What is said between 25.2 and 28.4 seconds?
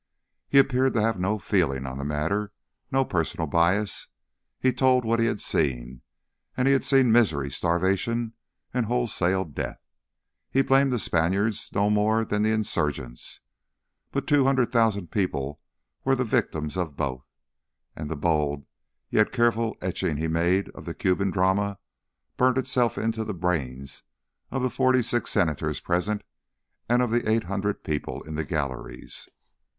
Senators present and of the eight hundred people in